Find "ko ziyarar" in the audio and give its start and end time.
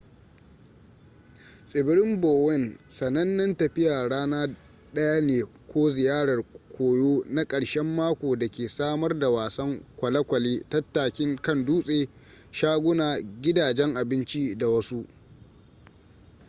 5.73-6.43